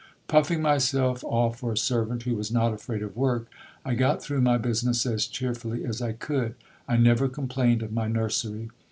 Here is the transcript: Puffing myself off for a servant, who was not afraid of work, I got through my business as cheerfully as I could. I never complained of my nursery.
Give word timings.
Puffing 0.27 0.63
myself 0.63 1.23
off 1.25 1.59
for 1.59 1.73
a 1.73 1.77
servant, 1.77 2.23
who 2.23 2.33
was 2.35 2.51
not 2.51 2.73
afraid 2.73 3.03
of 3.03 3.15
work, 3.15 3.45
I 3.85 3.93
got 3.93 4.19
through 4.23 4.41
my 4.41 4.57
business 4.57 5.05
as 5.05 5.27
cheerfully 5.27 5.85
as 5.85 6.01
I 6.01 6.11
could. 6.13 6.55
I 6.87 6.97
never 6.97 7.27
complained 7.27 7.83
of 7.83 7.93
my 7.93 8.07
nursery. 8.07 8.71